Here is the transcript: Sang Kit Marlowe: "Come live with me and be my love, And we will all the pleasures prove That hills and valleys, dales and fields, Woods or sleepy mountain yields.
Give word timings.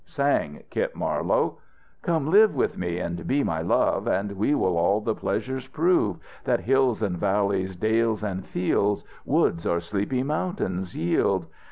Sang 0.07 0.63
Kit 0.71 0.95
Marlowe: 0.95 1.59
"Come 2.01 2.31
live 2.31 2.55
with 2.55 2.75
me 2.75 2.97
and 2.97 3.27
be 3.27 3.43
my 3.43 3.61
love, 3.61 4.07
And 4.07 4.31
we 4.31 4.55
will 4.55 4.75
all 4.75 4.99
the 4.99 5.13
pleasures 5.13 5.67
prove 5.67 6.17
That 6.43 6.61
hills 6.61 7.03
and 7.03 7.19
valleys, 7.19 7.75
dales 7.75 8.23
and 8.23 8.43
fields, 8.43 9.05
Woods 9.25 9.63
or 9.63 9.79
sleepy 9.79 10.23
mountain 10.23 10.83
yields. 10.91 11.45